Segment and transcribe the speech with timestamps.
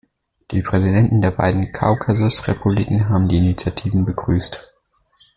[0.49, 4.73] Die Präsidenten der beiden Kaukasusrepubliken haben die Initiativen begrüßt.